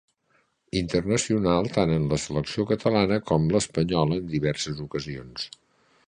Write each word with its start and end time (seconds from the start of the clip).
Internacional 0.77 1.67
tant 1.75 1.91
en 1.97 2.07
la 2.13 2.19
selecció 2.23 2.65
catalana 2.71 3.19
com 3.31 3.45
l'espanyola 3.57 4.17
en 4.23 4.25
diverses 4.33 4.81
ocasions. 4.87 5.45